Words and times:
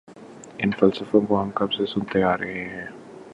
ان 0.57 0.71
فلسفیوں 0.71 1.21
کو 1.21 1.45
کب 1.55 1.73
سے 1.73 1.83
ہم 1.83 1.85
سنتے 1.85 2.23
آ 2.23 2.37
رہے 2.37 2.63
ہیں۔ 2.69 2.85